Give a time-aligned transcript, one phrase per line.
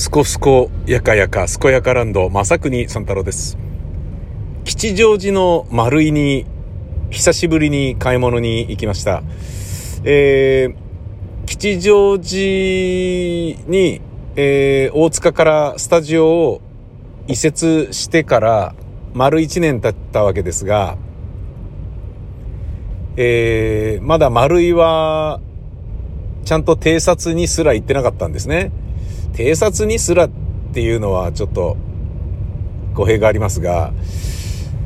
[0.00, 3.58] すこすこやかやかすこやかランド正国三太郎です
[4.64, 6.46] 吉祥寺の丸井に
[7.10, 9.22] 久しぶりに買い物に行きました
[10.02, 14.00] えー、吉祥寺に、
[14.36, 16.62] えー、大塚からスタジオを
[17.28, 18.74] 移設してから
[19.12, 20.96] 丸1年経ったわけですが
[23.18, 25.42] えー、まだ丸井は
[26.46, 28.72] ちゃんと偵察にすら行ってなかったんですね。
[29.32, 30.30] 偵察にすらっ
[30.72, 31.76] ていうのはちょっと
[32.94, 33.92] 語弊がありますが、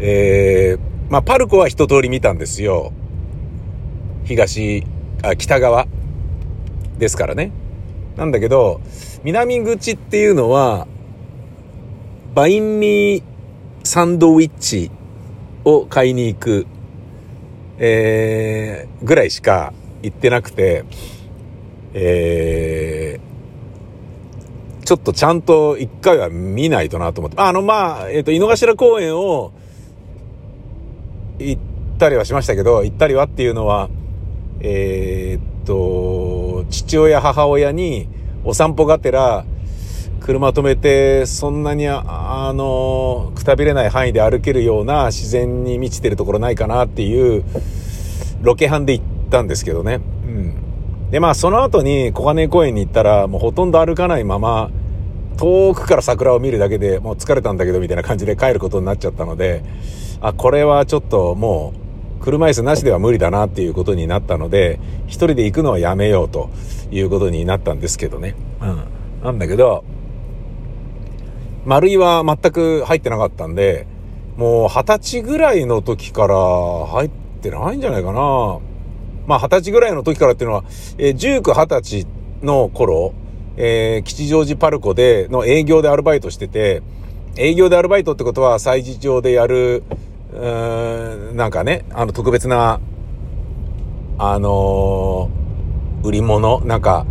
[0.01, 2.93] えー、まあ、パルコは一通り見たんですよ。
[4.25, 4.85] 東、
[5.23, 5.87] あ、北側
[6.99, 7.53] ですからね。
[8.17, 8.81] なんだけど、
[9.25, 10.87] 南口っていうのは、
[12.35, 13.23] バインミー
[13.85, 14.91] サンドウィッチ
[15.65, 16.67] を買いに行く、
[17.79, 20.85] えー、ぐらいしか行ってなくて、
[21.93, 23.34] えー、
[24.85, 27.41] ちょっとちゃんと一回は見ないとなと思って。
[27.41, 29.53] あの、まあ、えっ、ー、と、井の頭公園を
[31.39, 31.63] 行っ
[31.99, 33.89] たりはしましたけど、行ったりはっていうのは、
[34.61, 38.09] えー、っと、父親、母親に
[38.45, 39.45] お散歩がてら、
[40.21, 42.03] 車止めて、そんなにあ、
[42.49, 47.45] あの、くたびれない範囲で歩けるような自然に満ちてるところないかなっていう、
[48.43, 50.01] ロケハンで行ったんですけどね。
[50.27, 50.64] うん。
[51.15, 54.73] で、まあ、その後に小金井公園に行ったら、もうほとんど歩かないまま、
[55.37, 59.63] 遠くから桜を見るだけでもう疲れたんだけど、みたいな感じで帰ることになっちゃったので、
[60.21, 61.73] あ、これはちょっとも
[62.21, 66.51] う、車椅子なしでは無理だなっていうことになったので、一人で行くのはやめようと
[66.91, 68.35] いうことになったんですけどね。
[68.61, 68.85] うん。
[69.23, 69.85] なんだけど、
[71.65, 73.87] 丸井は全く入ってなかったんで、
[74.37, 76.35] もう二十歳ぐらいの時から
[76.89, 78.59] 入ってないんじゃないかな。
[79.27, 80.65] まあ、二十歳ぐらいの時からっていうのは、
[80.99, 82.07] えー、19、20歳
[82.43, 83.15] の頃、
[83.57, 86.83] えー、吉祥寺パルコで、の営業でアルバイトしてて、
[87.37, 89.83] 営業でアルバイトってことは、催事場でやる、
[90.33, 92.81] うーん、なんかね、あの、特別な、
[94.19, 97.07] あのー、売り物、なんか、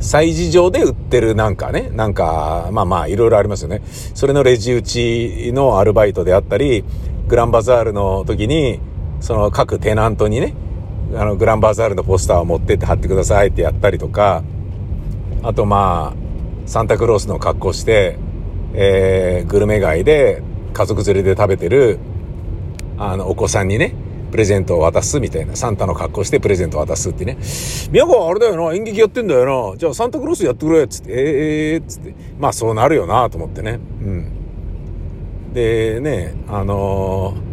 [0.00, 3.82] 催事場で売ってるなんかね、なんか、まあまあ、いろいろありますよね。
[4.14, 6.84] それのレジ打ちのアルバイトであったり、
[7.28, 8.80] グランバザールの時に、
[9.20, 10.54] その各テナントにね、
[11.14, 14.42] あの、グランバーザールのポスターを持ってって貼ってくださいってやったりとか、
[15.42, 18.16] あとまあ、サンタクロースの格好して、
[18.74, 21.98] えー、グルメ街で家族連れで食べてる、
[22.98, 23.94] あの、お子さんにね、
[24.30, 25.56] プレゼントを渡すみたいな。
[25.56, 27.36] サンタの格好してプレゼントを渡すってね。
[27.90, 29.76] 宮川あれだよな、演劇やってんだよな。
[29.76, 32.14] じゃあサンタクロースやってくれ、つって、ええー、つって。
[32.38, 33.80] まあそうなるよなと思ってね。
[34.02, 35.52] うん。
[35.52, 37.49] でね、あのー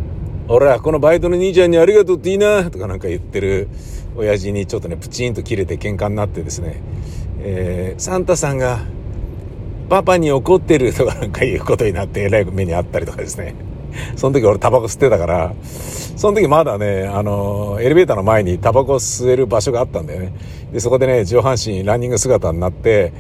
[0.50, 3.68] 俺らこのバイトの兄ちゃんにありがとうっていいなとかなんか言ってる
[4.16, 6.81] 親父にちょっとねプチンと切れて喧嘩になってですね、
[7.40, 8.80] えー、サンタさんが
[9.90, 13.56] パパに怒ってるとかなんかいうことになってえらい目にあったりとかですね。
[14.16, 20.34] その時俺タバコ吸ってたからその時まだねあのエレベーターの前にタバコ吸える場所があったんだよね。
[20.72, 23.13] でそこでね上半身ランニング姿になって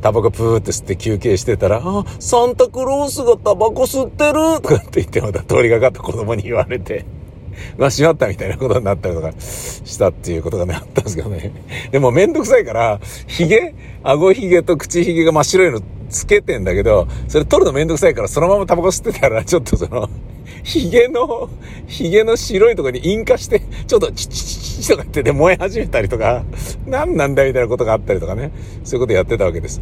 [0.00, 7.04] タバコプーって吸って休憩してたら、あ、サンタクロースがタバコ吸ってるとかって言ってまた通りがかった子供に言われて、
[7.76, 11.52] まあ、しまったみたいなことになったりとかしたっていうことがね、あったんですけどね。
[11.90, 20.08] でもめんどくさいから、髭顎髭と口髭が真っ白いのつけてんだけど、それ取るのめんどくさいからそのままタバコ吸ってたら、ちょっとその、
[20.64, 21.48] 髭の、
[21.86, 26.44] 髭の白いとこに引火して、ちょっとチチチチとかってで燃え始めたりとか、
[26.86, 28.50] 何なんだみたいなことがあったりとかね、
[28.84, 29.80] そういうことやってたわけです。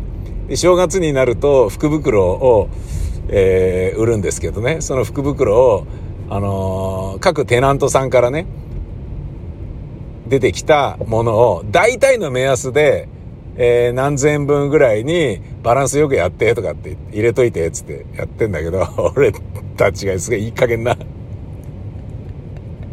[0.48, 2.69] で、正月になると福袋を、
[3.28, 5.87] えー、売るんですけどね、その福袋を、
[6.28, 8.47] あのー、各テナントさんからね、
[10.28, 13.08] 出てきたものを、大体の目安で、
[13.59, 18.87] えー、何千分ぐらいにバランスよくやってとかって入れといて、つってやってんだけど、
[19.17, 19.33] 俺
[19.77, 20.97] たちがすげえいい加減な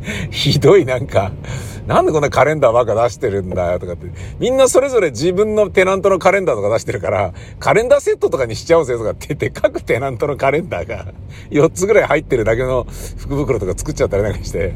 [0.31, 1.31] ひどいなんか、
[1.87, 4.07] なんでこんなカレンダーばっか出してるんだよとかって。
[4.39, 11.07] みんなそれぞれ自分のテナントのカレンダーとか出してるから、カレンダーセットとかにしちゃおうぜとかって言って、各テナントのカレンダーが
[11.51, 14.73] 4つぐらい入ってるだけの福袋とか作っちゃったりなんかして、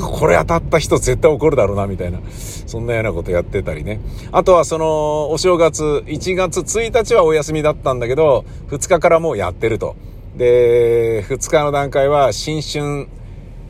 [0.00, 2.20] これ当たった人絶対怒るだろうな、みたいな。
[2.30, 4.00] そんなようなことやってたりね。
[4.32, 9.96] あとはその、お正月、1月1日はお休みだったんだけど、2日からもうやってると。
[10.36, 13.08] で、2日の段階は新春、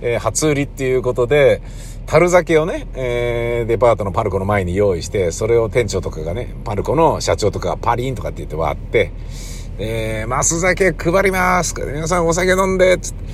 [0.00, 1.62] えー、初売りっていうことで、
[2.06, 9.12] 樽酒をね、えー、デパートのパルコの前に用意して、それを店長とかがね、パルコの社長とかがパリンとかって言って割って、
[9.78, 13.25] えー、マス酒配ります皆さんお酒飲んでつって、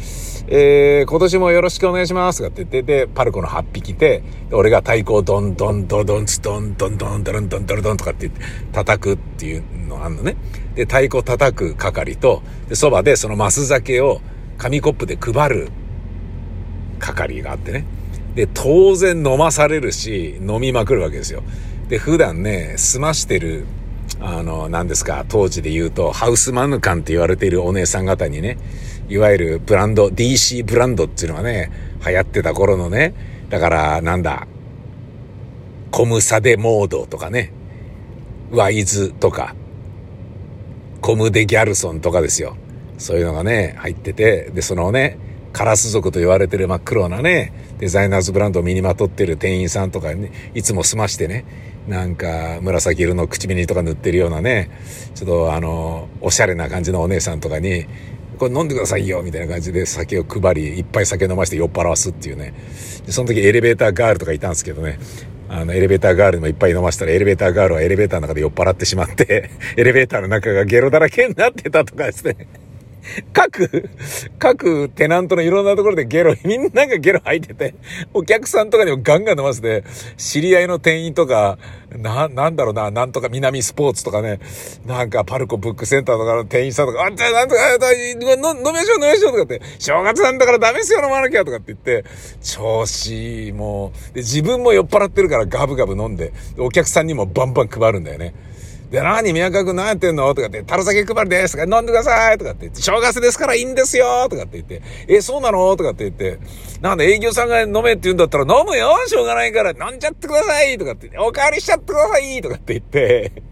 [0.48, 4.22] えー、今年もよろしくお願いしますとかって言って、で、パルコの8匹で、
[4.52, 10.36] 俺が太鼓をドンドンドドンツドンドンドンドンドンドンドンとかって言って叩くっていうのあんのね。
[10.74, 12.42] で、太鼓叩く係と、
[12.72, 14.20] そばでそのマス酒を
[14.58, 15.70] 紙コップで配る
[17.02, 17.84] 係があってね。
[18.34, 21.42] で、当然飲まされるし、飲みまくるわけですよ。
[21.88, 23.66] で、普段ね、済ましてる、
[24.20, 28.56] あの、何ですか、当時で言うと、ハウスマヌカンって言われているお姉さん方にね、
[29.08, 31.70] いわゆるブランド、DC ブランドっていうのがね、
[32.06, 33.14] 流行ってた頃のね、
[33.50, 34.46] だから、なんだ、
[35.90, 37.52] コムサデモードとかね、
[38.50, 39.54] ワイズとか、
[41.02, 42.56] コムデギャルソンとかですよ。
[42.96, 45.18] そういうのがね、入ってて、で、そのね、
[45.52, 51.44] カラス族と言われてる真っ黒なね、デザイナーズブランドを身にまとってる店員さんとかね、いつも済ましてね、
[51.86, 54.70] なんか紫色の口紅とか塗ってるようなね、
[55.14, 57.86] ちょっとあの、おしゃれな感じのお姉さんとかに、
[58.38, 62.54] これ飲んでくださいよみたいな感じで酒を配り、いっぱい酒飲まして酔っ払わすっていうね。
[63.06, 64.98] でその時エレベーターガールとかいたんですけどね、
[65.48, 72.48] あの、エレベーターガールにもいっぱい飲ましたら、エレベーターガールはエレベーターの中で酔っ払ってしまって、 エレベーターの中がゲロだらけになってたとかですね。
[73.32, 73.90] 各、
[74.38, 77.74] 各テナントのいろんなところでゲロ、 みんながゲロ吐いてて、
[78.14, 79.84] お客さんとかにもガンガン飲ませて、
[80.16, 81.58] 知り合いの店員とか、
[81.96, 84.40] な、なんだろうな、なんとか南スポーツとかね、
[84.86, 92.04] なんかパルコブックセンターとかの店員さんとか、あ、じゃあなんとか、飲みましょう飲みましょうとかって、正月なんだからダメですよ飲まなきゃとかって言って、
[92.40, 98.34] 調子もう、で、自分も酔っ払ってるからガブガブ飲んで、お客さんにもバンバン配るんだよね。
[98.92, 100.34] で、何宮川くん何やってんの？
[100.34, 104.28] とかって、タロ酒配りですとか、飲んでくださいとかって言って、正月ですからいいんですよ！
[104.28, 105.74] とかって言って、え、そうなの？
[105.76, 106.38] とかって言って、
[106.82, 108.94] なんで営業さんが飲めって言うんだったら飲むよ！
[109.06, 110.76] しょうがないから飲んじゃってください！
[110.76, 112.42] とかって、おかわりしちゃってください！
[112.42, 113.42] とかって言って、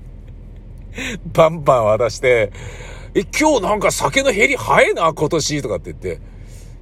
[1.32, 2.52] バンバン渡して、
[3.14, 5.62] え、今日なんか酒の減り早いな、今年！
[5.62, 6.20] とかって言って、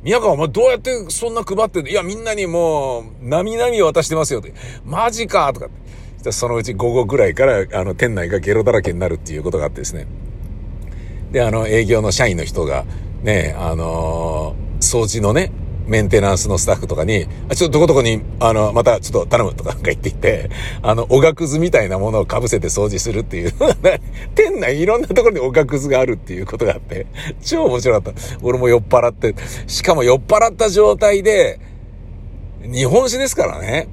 [0.02, 1.90] 宮川お前どうやってそんな配ってんの？
[1.90, 4.52] いや、みんなにもう、なみなみ渡してますよって。
[4.84, 5.52] マジか！
[5.52, 5.86] とかって。
[6.30, 10.06] そのうち午後ぐらいから、あの、店内がゲロだらけになるっていうことがあってですね。
[11.30, 12.84] で、あの、営業の社員の人が、
[13.22, 15.52] ね、あのー、掃除のね、
[15.88, 20.50] メンテナンスのスタッフとかに、あ、ちょっとどこどこに、あの、またちょっと頼むとかなんか言っていて、
[20.82, 23.52] あの、おがくずみたいなものを被せて掃除するっていう、
[24.34, 27.06] 店内いろんなところにおがくずがあるっていうことがあって、
[27.42, 28.20] 超面白かった。
[28.42, 29.34] 俺も酔っ払って、
[29.66, 31.58] しかも酔っ払った状態で、
[32.62, 33.88] 日本酒ですからね。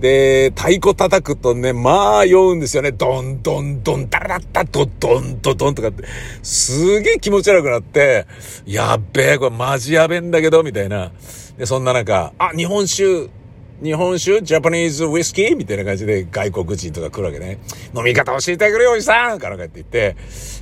[0.00, 2.92] で、太鼓叩くとね、まあ酔うんですよね。
[2.92, 6.04] ドンドンドン、ダラダッタドドンドドンとかって、
[6.42, 8.26] すげえ気持ち悪くなって、
[8.66, 11.12] やっべえ、これマジやべえんだけど、みたいな。
[11.56, 13.30] で、そんな中、あ、日本酒、
[13.82, 17.58] 日本酒ジャパニーズウイスキーみたいな感じで外国人とか来るわけね。
[17.94, 20.16] 飲み方教えてくれよ、おじさんからかって言って、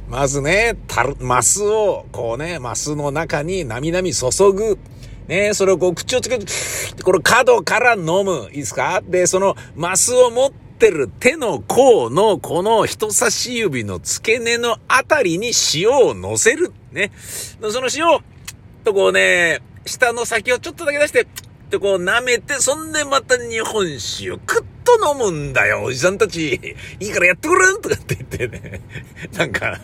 [0.09, 4.79] まずね、たる、マスを、こうね、マスの中になみなみ注ぐ。
[5.29, 6.47] ねそれをこう口をつけて、
[7.03, 8.49] この角から飲む。
[8.51, 9.03] いいですか？
[9.07, 16.73] で、そのマスを持ってる手の甲のこの人差し指の付け根のあたりに塩を乗せる。
[16.93, 17.11] ね。
[17.17, 18.21] その塩、
[18.85, 21.27] とこうね、下の先をちょっとだけ出して、
[21.71, 26.77] とこう舐めて、そんでまた日本酒をクッと飲むんだよ、おじさんたち。
[27.01, 28.81] いいからやってくれんとかって言ってね。
[29.37, 29.81] なんか、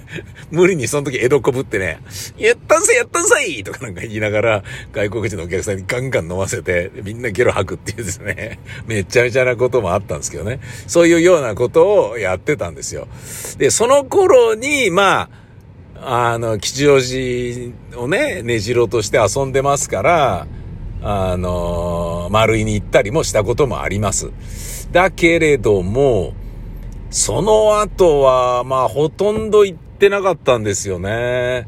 [0.51, 2.01] 無理にその時江戸こぶってね、
[2.37, 10.61] やったんさい、やったんさいとかなんか言いながら、外国人のお客さんにガンガン飲ませて、みんなゲロ吐くっていうですね、めちゃめちゃなこともあったんですけどね。
[10.87, 13.09] そういうようなことをやってたんですよ。
[13.59, 15.29] で、その頃に、ま
[16.03, 20.47] あ、あの、吉祥寺をね、ねじろとして遊んでますから、
[21.03, 24.31] あの、丸井に行ったりもしたこともあります。
[24.93, 26.33] だけれども、
[27.11, 31.67] その後は、まあ、ほとんど行ってなかったんですよね。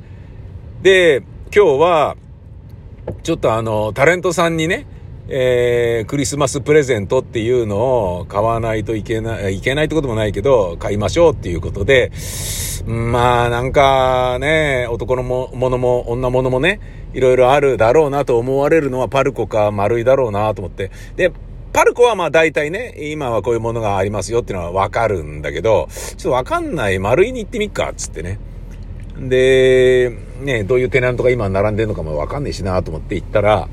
[0.83, 1.23] で、
[1.55, 2.17] 今日は、
[3.25, 4.87] ちょっとあの、タレントさんにね、
[5.29, 12.13] えー、クリスマスプレゼントっていうのを買わないといけない、いけないってこともないけど、買いましょうっていうことで、
[12.87, 16.81] まあなんかね、男のもものも女ものもね、
[17.15, 20.91] いろいろあるだろうなと思われるのはパルコか丸いだろうなと思って。
[21.17, 21.33] で、
[21.73, 28.39] パルコはまあ大体ね、今はこういうものがありますよっていうのはわかるんだけど、ちょっとわかんない丸いに行ってみっか、つってね。
[29.19, 33.69] で、ね、どういうテナントが今並んでるのかもわかんないしなと思って行ったら、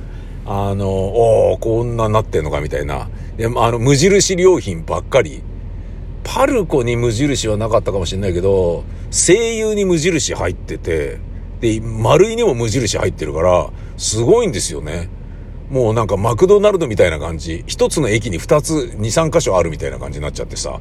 [0.46, 3.10] あの、おこんなになってんのかみたいな。
[3.38, 5.44] で、あの、無印良品ばっかり。
[6.24, 11.18] パルコに無印はなかったかもしれないけど、声優に無印入ってて、
[11.62, 15.10] で、丸いにも無印入ってるから、すごいんですよね。
[15.70, 17.64] もうなんかマクドナルドみたいな感じ。
[17.68, 20.80] 一つの駅に二つ、二、三箇所あるみたいな感じになっちゃってさ。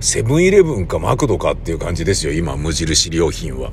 [0.00, 3.70] セブンイレブンかマクドかっていう感じですよ、今、無印良品は。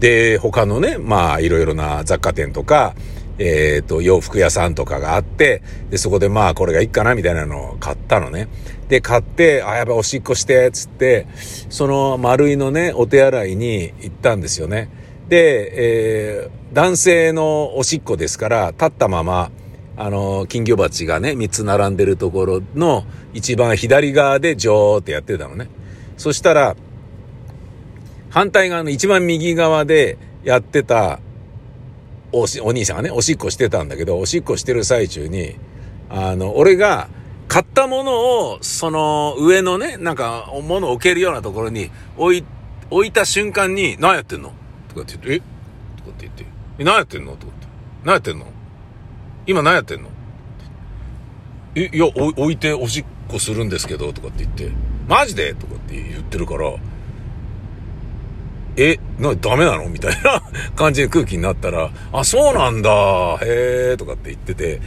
[0.00, 2.94] で、他のね、まあ、いろいろな雑貨店とか、
[3.38, 8.48] えっ、ー、と、洋服屋さんとかがあって、で、そこでまあ、これがいいかな、みたいなのを買ったのね。
[8.88, 11.26] で、買って、あ、やばい、おしっこして、つって、
[11.68, 14.88] その丸いのね、お手洗いに行ったんですよね。
[15.28, 19.50] で、えー、男性のおしっこですから、立ったまま、
[19.96, 25.68] あの、金魚鉢がね、3つ並んでるところの一番左側でジョーってやってたのね。
[26.16, 26.76] そしたら、
[28.30, 31.20] 反対側の一番右側でやってた
[32.32, 35.56] おし、お兄さんがね、おしっこしてたんだけど、おしっこしてる最中に、
[36.08, 37.08] あの、俺が
[37.48, 42.44] 買ったものを、その上のね、なんか、物を置けるようなところに置い、
[42.90, 44.52] 置いた瞬間に、何やってんの？
[44.92, 45.38] とかって言って、え？
[45.98, 46.46] とかって言って、
[46.78, 47.32] え、何やってんの？
[47.36, 47.66] とかって。
[48.04, 48.46] 何やってんの？
[49.46, 50.08] 今何やってんの？
[51.74, 54.70] え、いや、置いておしっこするんですけど、とかって言って、
[55.08, 55.54] マジで？
[55.54, 56.74] とかって言ってるから、
[58.76, 59.88] え、な、ダメなの？
[59.88, 60.42] みたいな
[60.76, 64.80] 感じで空気になったら、あ、そうなんだ、へえ、とかって言ってて、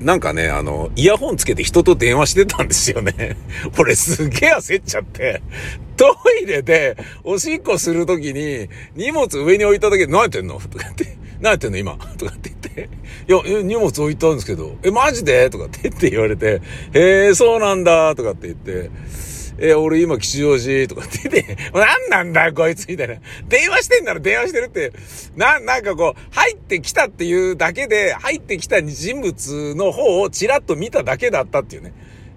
[0.00, 3.36] なんかね、あの、イヤホンつけて人と電話してたんですよね。
[3.78, 5.42] 俺すげえ焦っちゃって、
[5.96, 10.60] トイレでおしっこするときに荷物上に置いただけで何やってんの？
[10.70, 11.78] とか言って、何やってんの？
[11.78, 11.96] 今。
[12.18, 12.90] とかって言って、
[13.26, 15.48] いや、荷物置いたんですけど、え、マジで？
[15.48, 16.60] とかって言って言われて、
[16.92, 18.90] へえ、そうなんだとかって言って、
[19.58, 23.14] えー、俺今吉祥寺とかって、 何なんだよこいつみたいな。
[23.48, 24.92] 電話してんなら電話してるって、
[25.36, 31.92] な、なんかこう、入ってきたっていうだけで、入ってきた人物の方をチラッと見ただけだったっていうね。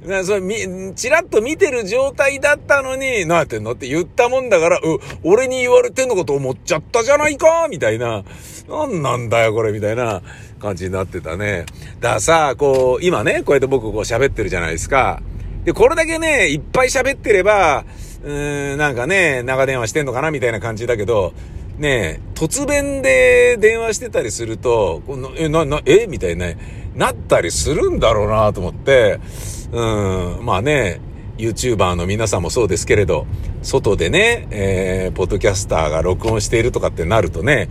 [0.06, 0.56] なそれ、み、
[0.96, 4.82] チラッと見てる状態だったのに、何やってんのって言ったもんだから、う、
[5.24, 8.24] 俺に言われてんのこと思っちゃったじゃないかみたいな。
[8.70, 10.22] なんなんだよ、これ、みたいな
[10.62, 11.66] 感じになってたね。
[12.00, 15.22] だからさ、こう、今ね、こうやって僕こう喋ってるじゃないですか。
[15.66, 17.86] で、これだけね、いっぱい喋ってれば、
[18.24, 21.34] うーん、なんかね、長電話してんのかなみたいな感じだけど、
[21.78, 26.08] ね突然で電話してたりすると、このえ、な、な、え？
[26.08, 26.48] みたいな、
[26.96, 29.20] なったりするんだろうなと思って、
[29.72, 31.00] うん、まあね、
[31.38, 33.25] YouTuber の皆さんもそうですけれど、
[33.62, 37.70] 外でね、えー、ポッドキャスターが録音しているとかってなるとね、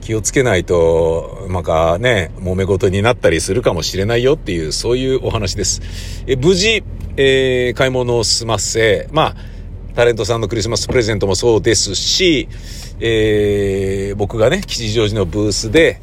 [0.00, 6.24] 気をつけないと、まかね、揉め事になったりするかもしれないよっていう、そういうお話です。
[6.26, 6.82] え、無事、
[7.16, 9.36] えー、買い物を済ませ、まあ、
[9.94, 12.48] タレントさんのクリスマスプレゼントもそうですし、
[13.00, 16.00] えー、僕がね、吉祥寺のブースで、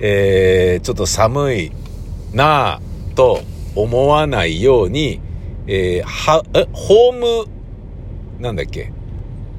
[0.00, 1.72] えー、ちょっと寒い
[2.32, 3.42] なぁと
[3.74, 5.20] 思わないように、
[5.66, 8.92] えー、は、え、ホーム、なんだっけ、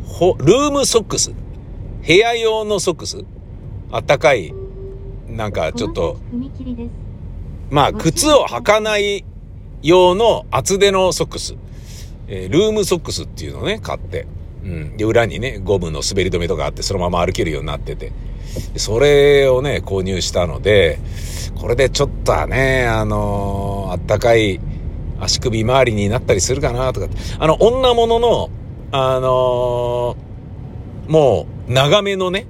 [0.05, 1.31] ほ、ルームソックス。
[2.05, 3.23] 部屋用のソックス
[3.91, 4.53] あったかい、
[5.27, 6.17] なんかちょっと、
[7.69, 9.25] まあ、靴を履かない
[9.81, 11.55] 用の厚手のソックス。
[12.27, 14.27] えー、ルームソックスっていうのをね、買って。
[14.63, 14.97] うん。
[14.97, 18.11] で、裏にね、ゴムの滑り止めとかあって、そのまま歩けるようになってて。
[18.77, 20.99] それをね、購入したので、
[21.59, 24.59] これでちょっとはね、あのー、あったかい
[25.19, 27.07] 足首周りになったりするかなとか。
[27.39, 28.49] あの、女物の、
[28.91, 32.47] あのー、もう、長めのね、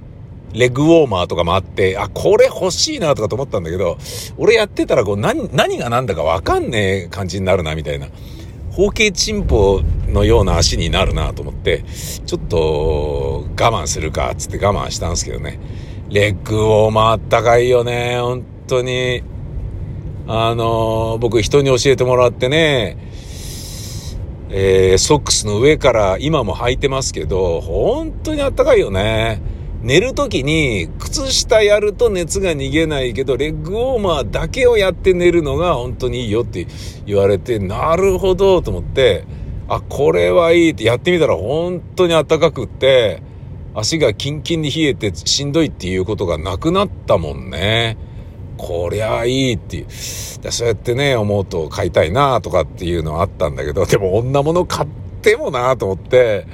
[0.52, 3.98] レッグウォーマーとかもあって、あ、これ欲しいなとかと思ったんだけど、
[4.36, 8.08] 俺やってたらこう何、何が何だかわかんねえ感じになるな、みたいな。
[8.72, 11.84] 包茎チンポのような足になるなと思って、
[12.26, 15.58] ちょっと我慢するか、つって我慢したんですけどね。
[16.08, 19.22] レッグウォーマーあったかいよね、本当に。
[20.26, 22.96] あの僕人に教えてもらってね、
[24.50, 29.42] えー、ソックスの上から今も履いてますけど、本当にあったかいよね。
[29.82, 36.66] 寝るときに靴下やると熱が逃げないけど、レッグウォーマーだけをやって寝るのが本当にいいよって
[37.06, 39.24] 言われて、なるほどと思って、
[39.68, 43.22] あ、これはいいってやってみたら本当に暖かくって、
[43.74, 47.96] 足がキンキンに冷えてしんどいっていうことがなくなったもんね。
[48.58, 49.86] こりゃいいっていう。
[49.90, 54.88] そうやってね、思うと買いたいなとかっていうのはあったんだけど、でも女物買っ
[55.22, 56.46] てもなと思って、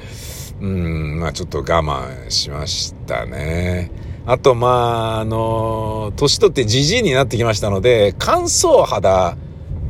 [0.61, 3.91] うん、まあちょっと我慢しましたね。
[4.29, 9.37] あと、まあ、あの、年取ってじじいになってきましたので、乾燥肌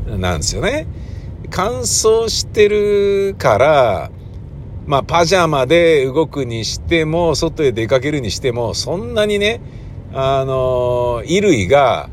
[0.07, 0.87] なんですよね。
[1.49, 4.11] 乾燥してるから、
[4.87, 9.63] まあ、パジャマで動くにしても、外へ出かけるにしても、そんなにね、
[10.13, 12.11] あの、衣類が、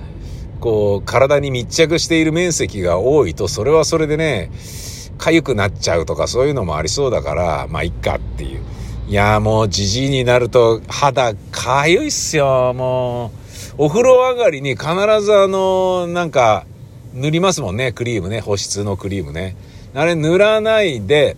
[0.62, 4.50] こう、体に密着している面積が多いと、それはそれでね、
[5.32, 8.62] 痒くなっちゃうとかそういうのもありそうだから、まあ、いっかっていう。
[9.08, 13.84] いや、もう、じじいになると肌痒いっすよ、もう。
[13.86, 14.88] お風呂上がりに必
[15.22, 16.66] ずあの、なんか、
[17.14, 19.56] 塗りますもんね、クリームね、保湿のクリームね。
[19.94, 21.38] あれ塗らないで、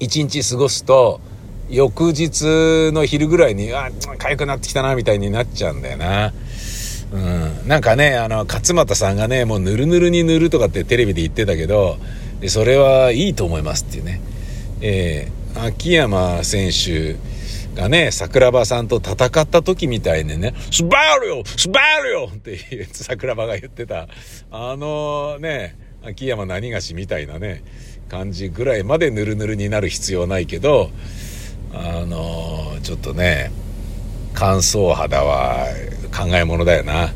[0.00, 1.20] 一日過ごすと、
[1.68, 6.32] 翌日の昼ぐらいに、あ、痒くなってきたな、みたいになっちゃうんだよな。
[7.12, 7.68] うん。
[7.68, 11.98] なんかね、あの、勝俣さんがね、もうぬるぬるに塗るとかってテレビで言ってたけど、
[12.42, 14.20] でそれはいいと思いますっていうね。
[14.80, 17.14] えー、秋山選手
[17.80, 24.08] がね、桜庭さんと戦った時みたいにね、スバールよスバールよって桜庭が言ってた、
[24.50, 27.62] あのね、秋山何がしみたいなね、
[28.08, 30.90] 感じぐらいまでぬるぬるになる必要ないけど、
[31.72, 33.52] あのちょっとね、
[34.34, 35.68] 乾燥肌は
[36.12, 37.12] 考え物だよな。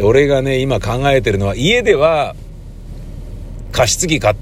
[0.00, 2.34] 俺がね、今考えてるのは、家では
[3.72, 4.36] 加湿器買っ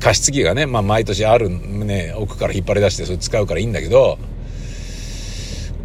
[0.00, 4.18] 加湿器がね、まあ毎年あるね、奥から引っ張り出してそれ使うからいいんだけど、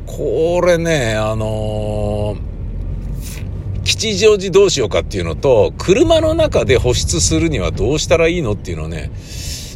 [0.05, 9.11] これね、あのー、吉祥寺どうしようかっていうのと、車の中で保湿するにはどうしたらいいのっていうのをね、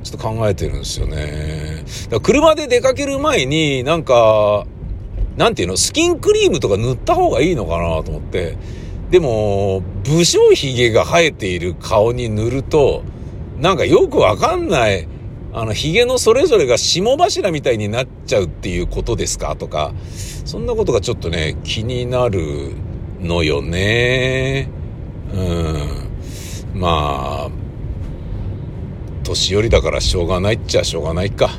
[0.04, 1.84] ちょっと考えてるんですよね。
[2.04, 4.66] だから車で出かける前に、なんか、
[5.38, 8.58] なんていうの、スキンクリームとか塗った方がいいのかなと思って。
[9.10, 13.04] でも、武将髭が生えている顔に塗ると、
[13.60, 15.08] なんかよくわかんない、
[15.54, 19.56] あの、髭のそれぞれが霜柱みたいになっちゃうっていうことですか？
[19.56, 19.94] とか、
[20.46, 22.74] そんなことがちょっとね、気になる
[23.20, 24.70] のよね。
[25.34, 25.38] う
[26.78, 26.80] ん。
[26.80, 27.52] まあ、
[29.24, 31.50] 年寄りだからしょうがないっちゃしょうがないか。